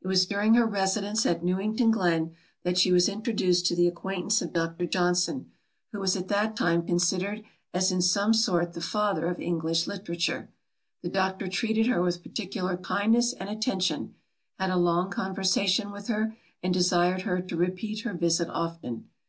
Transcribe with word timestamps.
It 0.00 0.06
was 0.06 0.26
during 0.26 0.54
her 0.54 0.64
residence 0.64 1.26
at 1.26 1.42
Newington 1.42 1.90
Green, 1.90 2.36
that 2.62 2.78
she 2.78 2.92
was 2.92 3.08
introduced 3.08 3.66
to 3.66 3.74
the 3.74 3.88
acquaintance 3.88 4.40
of 4.40 4.52
Dr. 4.52 4.86
Johnson, 4.86 5.50
who 5.92 5.98
was 5.98 6.14
at 6.14 6.28
that 6.28 6.54
time 6.54 6.86
considered 6.86 7.42
as 7.74 7.90
in 7.90 8.00
some 8.00 8.32
sort 8.32 8.74
the 8.74 8.80
father 8.80 9.26
of 9.26 9.40
English 9.40 9.88
literature. 9.88 10.48
The 11.02 11.08
doctor 11.08 11.48
treated 11.48 11.88
her 11.88 12.00
with 12.00 12.22
particular 12.22 12.76
kindness 12.76 13.32
and 13.32 13.48
attention, 13.48 14.14
had 14.56 14.70
a 14.70 14.76
long 14.76 15.10
conversation 15.10 15.90
with 15.90 16.06
her, 16.06 16.36
and 16.62 16.72
desired 16.72 17.22
her 17.22 17.40
to 17.42 17.56
repeat 17.56 18.02
her 18.02 18.14
visit 18.14 18.48
often. 18.48 19.08